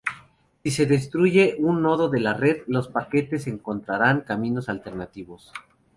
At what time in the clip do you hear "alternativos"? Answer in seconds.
4.67-5.53